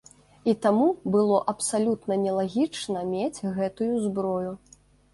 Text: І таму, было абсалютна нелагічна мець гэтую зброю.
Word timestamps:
І 0.53 0.53
таму, 0.63 0.87
было 1.17 1.37
абсалютна 1.53 2.19
нелагічна 2.25 3.07
мець 3.13 3.55
гэтую 3.63 3.93
зброю. 4.11 4.51